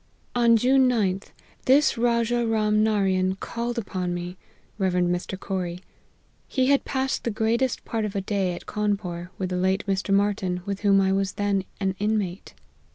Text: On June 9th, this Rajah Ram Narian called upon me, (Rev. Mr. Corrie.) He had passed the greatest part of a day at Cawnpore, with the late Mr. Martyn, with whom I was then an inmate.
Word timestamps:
On 0.35 0.57
June 0.57 0.89
9th, 0.89 1.25
this 1.65 1.95
Rajah 1.95 2.47
Ram 2.47 2.83
Narian 2.83 3.39
called 3.39 3.77
upon 3.77 4.15
me, 4.15 4.35
(Rev. 4.79 4.93
Mr. 4.93 5.39
Corrie.) 5.39 5.83
He 6.47 6.71
had 6.71 6.85
passed 6.85 7.23
the 7.23 7.29
greatest 7.29 7.85
part 7.85 8.03
of 8.03 8.15
a 8.15 8.21
day 8.21 8.55
at 8.55 8.65
Cawnpore, 8.65 9.29
with 9.37 9.49
the 9.51 9.57
late 9.57 9.85
Mr. 9.85 10.11
Martyn, 10.11 10.63
with 10.65 10.79
whom 10.79 11.01
I 11.01 11.13
was 11.13 11.33
then 11.33 11.65
an 11.79 11.93
inmate. 11.99 12.55